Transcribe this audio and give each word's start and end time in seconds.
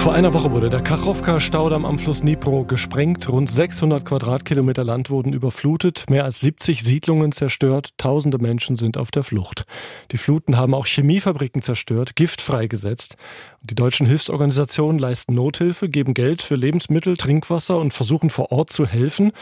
Vor 0.00 0.14
einer 0.14 0.32
Woche 0.32 0.50
wurde 0.50 0.70
der 0.70 0.80
Kachowka-Staudamm 0.80 1.84
am 1.84 1.98
Fluss 1.98 2.22
Dnipro 2.22 2.64
gesprengt. 2.64 3.28
Rund 3.28 3.50
600 3.50 4.02
Quadratkilometer 4.02 4.82
Land 4.82 5.10
wurden 5.10 5.34
überflutet, 5.34 6.08
mehr 6.08 6.24
als 6.24 6.40
70 6.40 6.82
Siedlungen 6.82 7.32
zerstört, 7.32 7.90
tausende 7.98 8.38
Menschen 8.38 8.76
sind 8.76 8.96
auf 8.96 9.10
der 9.10 9.24
Flucht. 9.24 9.66
Die 10.10 10.16
Fluten 10.16 10.56
haben 10.56 10.72
auch 10.72 10.86
Chemiefabriken 10.86 11.60
zerstört, 11.60 12.16
Gift 12.16 12.40
freigesetzt. 12.40 13.18
Die 13.60 13.74
deutschen 13.74 14.06
Hilfsorganisationen 14.06 14.98
leisten 14.98 15.34
Nothilfe, 15.34 15.90
geben 15.90 16.14
Geld 16.14 16.40
für 16.40 16.56
Lebensmittel, 16.56 17.18
Trinkwasser 17.18 17.76
und 17.76 17.92
versuchen 17.92 18.30
vor 18.30 18.52
Ort 18.52 18.70
zu 18.70 18.86
helfen. 18.86 19.32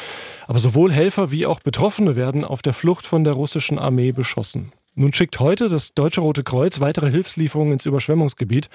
Aber 0.49 0.59
sowohl 0.59 0.91
Helfer 0.93 1.31
wie 1.31 1.47
auch 1.47 1.61
Betroffene 1.61 2.17
werden 2.17 2.45
auf 2.45 2.63
der 2.63 2.75
Flucht 2.75 3.07
von 3.07 3.23
der 3.23 3.35
russischen 3.35 3.79
Armee 3.79 4.11
beschossen. 4.11 4.73
Nun 4.99 5.13
schickt 5.13 5.39
heute 5.39 5.69
das 5.69 5.95
Deutsche 5.95 6.21
Rote 6.21 6.43
Kreuz 6.43 6.81
weitere 6.81 7.09
Hilfslieferungen 7.09 7.75
ins 7.75 7.87
Überschwemmungsgebiet. 7.87 8.69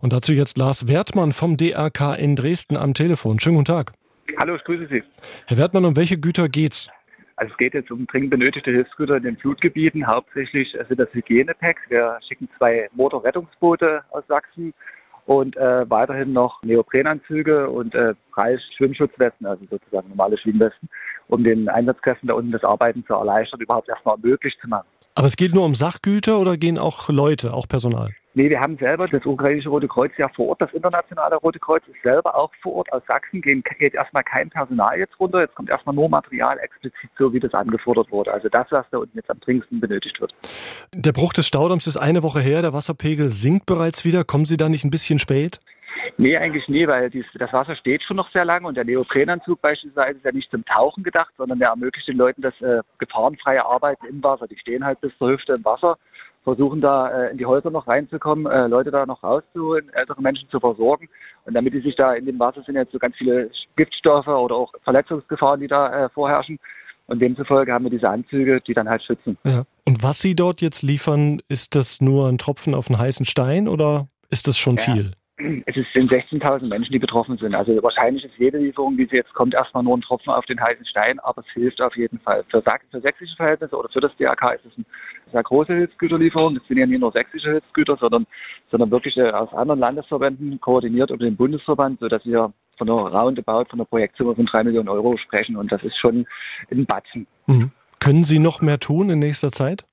Und 0.00 0.12
dazu 0.12 0.32
jetzt 0.32 0.58
Lars 0.58 0.88
Wertmann 0.88 1.32
vom 1.32 1.56
DRK 1.56 2.16
in 2.16 2.34
Dresden 2.34 2.76
am 2.76 2.94
Telefon. 2.94 3.38
Schönen 3.38 3.54
guten 3.54 3.66
Tag. 3.66 3.92
Hallo, 4.40 4.56
ich 4.56 4.64
grüße 4.64 4.88
Sie. 4.88 5.04
Herr 5.46 5.56
Wertmann, 5.56 5.84
um 5.84 5.96
welche 5.96 6.18
Güter 6.18 6.48
geht's? 6.48 6.90
Also 7.36 7.52
es 7.52 7.58
geht 7.58 7.74
jetzt 7.74 7.92
um 7.92 8.08
dringend 8.08 8.30
benötigte 8.30 8.72
Hilfsgüter 8.72 9.18
in 9.18 9.22
den 9.22 9.36
Flutgebieten. 9.36 10.04
Hauptsächlich 10.04 10.76
sind 10.88 10.98
das 10.98 11.14
Hygienepacks. 11.14 11.82
Wir 11.90 12.18
schicken 12.26 12.48
zwei 12.58 12.88
Motorrettungsboote 12.96 14.02
aus 14.10 14.24
Sachsen 14.26 14.74
und 15.26 15.56
äh, 15.56 15.88
weiterhin 15.88 16.32
noch 16.32 16.60
Neoprenanzüge 16.64 17.70
und 17.70 17.94
äh, 17.94 18.14
Schwimmschutzwesten, 18.76 19.46
also 19.46 19.64
sozusagen 19.70 20.08
normale 20.08 20.38
Schwimmwesten, 20.38 20.88
um 21.28 21.44
den 21.44 21.68
Einsatzkräften 21.68 22.26
da 22.26 22.34
unten 22.34 22.50
das 22.50 22.64
Arbeiten 22.64 23.04
zu 23.06 23.14
erleichtern, 23.14 23.60
überhaupt 23.60 23.88
erstmal 23.88 24.16
möglich 24.18 24.56
zu 24.60 24.66
machen. 24.66 24.88
Aber 25.18 25.26
es 25.26 25.36
geht 25.36 25.52
nur 25.52 25.64
um 25.64 25.74
Sachgüter 25.74 26.38
oder 26.38 26.56
gehen 26.56 26.78
auch 26.78 27.08
Leute, 27.08 27.52
auch 27.52 27.66
Personal? 27.66 28.14
Nee, 28.34 28.50
wir 28.50 28.60
haben 28.60 28.76
selber 28.76 29.08
das 29.08 29.26
ukrainische 29.26 29.68
Rote 29.68 29.88
Kreuz 29.88 30.12
ja 30.16 30.28
vor 30.28 30.50
Ort. 30.50 30.60
Das 30.62 30.72
internationale 30.72 31.34
Rote 31.34 31.58
Kreuz 31.58 31.82
ist 31.88 32.00
selber 32.04 32.36
auch 32.36 32.52
vor 32.62 32.74
Ort. 32.74 32.92
Aus 32.92 33.02
Sachsen 33.08 33.40
geht, 33.40 33.64
geht 33.80 33.94
erstmal 33.94 34.22
kein 34.22 34.48
Personal 34.48 34.96
jetzt 34.96 35.18
runter. 35.18 35.40
Jetzt 35.40 35.56
kommt 35.56 35.70
erstmal 35.70 35.96
nur 35.96 36.08
Material 36.08 36.56
explizit 36.60 37.10
so, 37.18 37.32
wie 37.32 37.40
das 37.40 37.52
angefordert 37.52 38.12
wurde. 38.12 38.32
Also 38.32 38.48
das, 38.48 38.68
was 38.70 38.86
da 38.92 38.98
unten 38.98 39.18
jetzt 39.18 39.28
am 39.28 39.40
dringendsten 39.40 39.80
benötigt 39.80 40.20
wird. 40.20 40.32
Der 40.94 41.10
Bruch 41.10 41.32
des 41.32 41.48
Staudamms 41.48 41.88
ist 41.88 41.96
eine 41.96 42.22
Woche 42.22 42.38
her. 42.38 42.62
Der 42.62 42.72
Wasserpegel 42.72 43.28
sinkt 43.28 43.66
bereits 43.66 44.04
wieder. 44.04 44.22
Kommen 44.22 44.44
Sie 44.44 44.56
da 44.56 44.68
nicht 44.68 44.84
ein 44.84 44.90
bisschen 44.90 45.18
spät? 45.18 45.58
Nee, 46.20 46.36
eigentlich 46.36 46.66
nie, 46.66 46.88
weil 46.88 47.10
dies, 47.10 47.24
das 47.34 47.52
Wasser 47.52 47.76
steht 47.76 48.02
schon 48.02 48.16
noch 48.16 48.28
sehr 48.32 48.44
lange 48.44 48.66
und 48.66 48.76
der 48.76 48.84
Neoprenanzug 48.84 49.62
beispielsweise 49.62 50.18
ist 50.18 50.24
ja 50.24 50.32
nicht 50.32 50.50
zum 50.50 50.64
Tauchen 50.64 51.04
gedacht, 51.04 51.32
sondern 51.38 51.60
der 51.60 51.68
ermöglicht 51.68 52.08
den 52.08 52.16
Leuten 52.16 52.42
das 52.42 52.60
äh, 52.60 52.82
gefahrenfreie 52.98 53.64
Arbeiten 53.64 54.04
im 54.06 54.22
Wasser. 54.22 54.48
Die 54.48 54.58
stehen 54.58 54.84
halt 54.84 55.00
bis 55.00 55.16
zur 55.16 55.30
Hüfte 55.30 55.52
im 55.52 55.64
Wasser, 55.64 55.96
versuchen 56.42 56.80
da 56.80 57.06
äh, 57.06 57.30
in 57.30 57.38
die 57.38 57.46
Häuser 57.46 57.70
noch 57.70 57.86
reinzukommen, 57.86 58.46
äh, 58.46 58.66
Leute 58.66 58.90
da 58.90 59.06
noch 59.06 59.22
rauszuholen, 59.22 59.90
ältere 59.92 60.20
Menschen 60.20 60.48
zu 60.50 60.58
versorgen. 60.58 61.08
Und 61.44 61.54
damit 61.54 61.72
die 61.72 61.82
sich 61.82 61.94
da 61.94 62.14
in 62.14 62.26
dem 62.26 62.40
Wasser 62.40 62.64
sind 62.64 62.74
jetzt 62.74 62.90
so 62.90 62.98
ganz 62.98 63.14
viele 63.14 63.48
Giftstoffe 63.76 64.26
oder 64.26 64.56
auch 64.56 64.72
Verletzungsgefahren, 64.82 65.60
die 65.60 65.68
da 65.68 66.06
äh, 66.06 66.08
vorherrschen. 66.08 66.58
Und 67.06 67.20
demzufolge 67.20 67.72
haben 67.72 67.84
wir 67.84 67.90
diese 67.92 68.08
Anzüge, 68.08 68.60
die 68.60 68.74
dann 68.74 68.88
halt 68.88 69.04
schützen. 69.04 69.38
Ja. 69.44 69.62
Und 69.84 70.02
was 70.02 70.20
Sie 70.20 70.34
dort 70.34 70.60
jetzt 70.60 70.82
liefern, 70.82 71.40
ist 71.48 71.76
das 71.76 72.00
nur 72.00 72.28
ein 72.28 72.38
Tropfen 72.38 72.74
auf 72.74 72.90
einen 72.90 72.98
heißen 72.98 73.24
Stein 73.24 73.68
oder 73.68 74.08
ist 74.30 74.48
das 74.48 74.58
schon 74.58 74.76
ja. 74.76 74.82
viel? 74.82 75.12
Es 75.38 75.74
sind 75.92 76.10
16.000 76.10 76.66
Menschen, 76.66 76.92
die 76.92 76.98
betroffen 76.98 77.38
sind. 77.38 77.54
Also 77.54 77.80
wahrscheinlich 77.82 78.24
ist 78.24 78.34
jede 78.38 78.58
Lieferung, 78.58 78.96
die 78.96 79.06
sie 79.06 79.16
jetzt 79.16 79.32
kommt, 79.34 79.54
erstmal 79.54 79.84
nur 79.84 79.96
ein 79.96 80.00
Tropfen 80.00 80.32
auf 80.32 80.44
den 80.46 80.60
heißen 80.60 80.84
Stein, 80.86 81.20
aber 81.20 81.42
es 81.42 81.52
hilft 81.52 81.80
auf 81.80 81.96
jeden 81.96 82.18
Fall. 82.18 82.44
Für, 82.50 82.62
für 82.90 83.00
sächsische 83.00 83.36
Verhältnisse 83.36 83.76
oder 83.76 83.88
für 83.88 84.00
das 84.00 84.10
DRK 84.16 84.54
ist 84.54 84.66
es 84.66 84.72
eine 84.76 84.84
sehr 85.30 85.42
große 85.42 85.74
Hilfsgüterlieferung. 85.74 86.56
Das 86.56 86.66
sind 86.66 86.78
ja 86.78 86.86
nicht 86.86 87.00
nur 87.00 87.12
sächsische 87.12 87.52
Hilfsgüter, 87.52 87.96
sondern, 88.00 88.26
sondern 88.70 88.90
wirklich 88.90 89.16
äh, 89.16 89.30
aus 89.30 89.52
anderen 89.52 89.78
Landesverbänden 89.78 90.60
koordiniert 90.60 91.10
über 91.10 91.24
den 91.24 91.36
Bundesverband, 91.36 92.00
sodass 92.00 92.24
wir 92.26 92.52
von 92.76 92.90
einer 92.90 92.98
Roundabout, 92.98 93.66
von 93.70 93.78
einer 93.78 93.84
Projektsumme 93.84 94.34
von 94.34 94.46
drei 94.46 94.64
Millionen 94.64 94.88
Euro 94.88 95.16
sprechen 95.18 95.56
und 95.56 95.70
das 95.70 95.82
ist 95.84 95.96
schon 95.98 96.26
ein 96.70 96.86
Batzen. 96.86 97.26
Mhm. 97.46 97.70
Können 98.00 98.24
Sie 98.24 98.38
noch 98.38 98.60
mehr 98.60 98.78
tun 98.78 99.10
in 99.10 99.18
nächster 99.18 99.50
Zeit? 99.50 99.84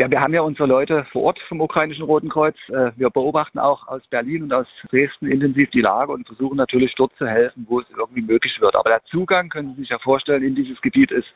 Ja, 0.00 0.08
wir 0.08 0.20
haben 0.20 0.32
ja 0.32 0.42
unsere 0.42 0.68
Leute 0.68 1.04
vor 1.10 1.22
Ort 1.24 1.40
vom 1.48 1.60
ukrainischen 1.60 2.04
Roten 2.04 2.28
Kreuz. 2.28 2.54
Äh, 2.68 2.92
wir 2.96 3.10
beobachten 3.10 3.58
auch 3.58 3.88
aus 3.88 4.00
Berlin 4.08 4.44
und 4.44 4.52
aus 4.52 4.68
Dresden 4.90 5.26
intensiv 5.26 5.70
die 5.70 5.80
Lage 5.80 6.12
und 6.12 6.24
versuchen 6.24 6.56
natürlich 6.56 6.94
dort 6.96 7.12
zu 7.18 7.26
helfen, 7.26 7.66
wo 7.68 7.80
es 7.80 7.86
irgendwie 7.90 8.22
möglich 8.22 8.56
wird. 8.60 8.76
Aber 8.76 8.90
der 8.90 9.02
Zugang, 9.06 9.48
können 9.48 9.74
Sie 9.74 9.80
sich 9.80 9.90
ja 9.90 9.98
vorstellen, 9.98 10.44
in 10.44 10.54
dieses 10.54 10.80
Gebiet 10.82 11.10
ist 11.10 11.26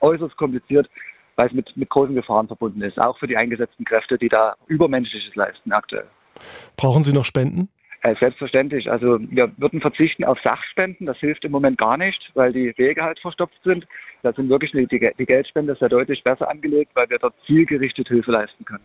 äußerst 0.00 0.36
kompliziert, 0.36 0.88
weil 1.34 1.48
es 1.48 1.52
mit, 1.52 1.76
mit 1.76 1.90
großen 1.90 2.14
Gefahren 2.14 2.46
verbunden 2.46 2.82
ist, 2.82 2.96
auch 3.00 3.18
für 3.18 3.26
die 3.26 3.36
eingesetzten 3.36 3.84
Kräfte, 3.84 4.18
die 4.18 4.28
da 4.28 4.54
Übermenschliches 4.68 5.34
leisten 5.34 5.72
aktuell. 5.72 6.06
Brauchen 6.76 7.02
Sie 7.02 7.12
noch 7.12 7.24
Spenden? 7.24 7.70
Äh, 8.02 8.16
selbstverständlich. 8.18 8.90
Also 8.90 9.18
wir 9.20 9.52
würden 9.58 9.80
verzichten 9.80 10.24
auf 10.24 10.38
Sachspenden. 10.42 11.06
Das 11.06 11.18
hilft 11.18 11.44
im 11.44 11.52
Moment 11.52 11.78
gar 11.78 11.96
nicht, 11.96 12.30
weil 12.34 12.52
die 12.52 12.74
Wege 12.76 13.02
halt 13.02 13.20
verstopft 13.20 13.60
sind. 13.62 13.86
Da 14.22 14.32
sind 14.32 14.48
wirklich 14.48 14.72
die, 14.72 14.86
die 14.86 15.26
Geldspende 15.26 15.76
sehr 15.76 15.88
deutlich 15.88 16.24
besser 16.24 16.50
angelegt, 16.50 16.90
weil 16.94 17.08
wir 17.10 17.18
dort 17.18 17.34
zielgerichtet 17.46 18.08
Hilfe 18.08 18.32
leisten 18.32 18.64
können. 18.64 18.82